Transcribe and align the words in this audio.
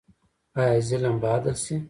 آیا 0.61 0.77
ظلم 0.87 1.15
به 1.21 1.27
عدل 1.35 1.53
شي؟ 1.63 1.75